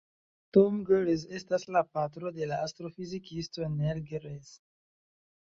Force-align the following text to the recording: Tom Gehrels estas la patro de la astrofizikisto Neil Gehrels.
Tom 0.57 0.77
Gehrels 0.87 1.25
estas 1.39 1.65
la 1.75 1.83
patro 1.97 2.33
de 2.39 2.49
la 2.53 2.59
astrofizikisto 2.69 3.71
Neil 3.75 4.03
Gehrels. 4.11 4.51